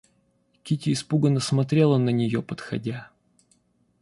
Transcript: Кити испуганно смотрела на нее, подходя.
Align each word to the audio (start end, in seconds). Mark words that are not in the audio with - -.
Кити 0.63 0.91
испуганно 0.93 1.39
смотрела 1.39 1.99
на 1.99 2.09
нее, 2.09 2.41
подходя. 2.41 3.11